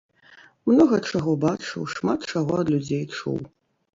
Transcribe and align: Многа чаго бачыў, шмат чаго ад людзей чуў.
Многа 0.69 0.99
чаго 1.09 1.35
бачыў, 1.43 1.85
шмат 1.95 2.19
чаго 2.35 2.57
ад 2.61 2.67
людзей 2.77 3.03
чуў. 3.19 3.37